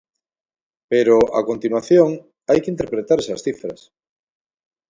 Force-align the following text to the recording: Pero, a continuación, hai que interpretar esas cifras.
Pero, 0.91 1.17
a 1.39 1.41
continuación, 1.49 2.09
hai 2.49 2.59
que 2.63 2.71
interpretar 2.73 3.17
esas 3.19 3.43
cifras. 3.45 3.79